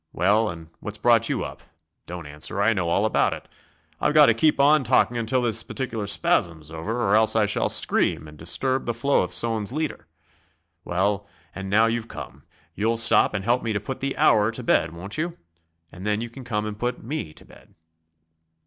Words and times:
Well, 0.13 0.49
and 0.49 0.69
what's 0.79 0.97
brought 0.97 1.29
you 1.29 1.43
up 1.45 1.61
don't 2.07 2.25
answer, 2.25 2.59
I 2.59 2.73
know 2.73 2.89
all 2.89 3.05
about 3.05 3.33
it. 3.35 3.47
I've 3.99 4.15
got 4.15 4.25
to 4.25 4.33
keep 4.33 4.59
on 4.59 4.83
talking 4.83 5.15
until 5.15 5.43
this 5.43 5.61
particular 5.61 6.07
spasm's 6.07 6.71
over, 6.71 6.99
or 7.03 7.15
else 7.15 7.35
I 7.35 7.45
shall 7.45 7.69
scream 7.69 8.27
and 8.27 8.35
disturb 8.35 8.87
the 8.87 8.95
flow 8.95 9.21
of 9.21 9.31
Soane's 9.31 9.71
leader. 9.71 10.07
Well, 10.83 11.27
and 11.53 11.69
now 11.69 11.85
you've 11.85 12.07
come, 12.07 12.45
you'll 12.73 12.97
stop 12.97 13.35
and 13.35 13.45
help 13.45 13.61
me 13.61 13.73
to 13.73 13.79
put 13.79 13.99
the 13.99 14.17
Hour 14.17 14.49
to 14.49 14.63
bed, 14.63 14.91
won't 14.91 15.19
you? 15.19 15.37
And 15.91 16.03
then 16.03 16.19
you 16.19 16.31
can 16.31 16.43
come 16.43 16.65
and 16.65 16.79
put 16.79 17.03
me 17.03 17.31
to 17.35 17.45
bed." 17.45 17.75